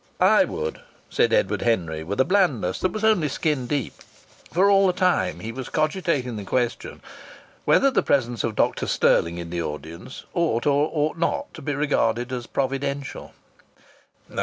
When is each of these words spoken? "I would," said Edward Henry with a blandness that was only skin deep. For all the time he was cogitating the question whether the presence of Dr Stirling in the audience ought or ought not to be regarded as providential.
"I 0.19 0.45
would," 0.45 0.81
said 1.11 1.31
Edward 1.31 1.61
Henry 1.61 2.03
with 2.03 2.19
a 2.19 2.25
blandness 2.25 2.79
that 2.79 2.91
was 2.91 3.03
only 3.03 3.27
skin 3.27 3.67
deep. 3.67 3.93
For 4.51 4.67
all 4.67 4.87
the 4.87 4.93
time 4.93 5.41
he 5.41 5.51
was 5.51 5.69
cogitating 5.69 6.37
the 6.37 6.43
question 6.43 7.03
whether 7.65 7.91
the 7.91 8.01
presence 8.01 8.43
of 8.43 8.55
Dr 8.55 8.87
Stirling 8.87 9.37
in 9.37 9.51
the 9.51 9.61
audience 9.61 10.23
ought 10.33 10.65
or 10.65 10.89
ought 10.91 11.17
not 11.19 11.53
to 11.53 11.61
be 11.61 11.75
regarded 11.75 12.31
as 12.31 12.47
providential. 12.47 13.33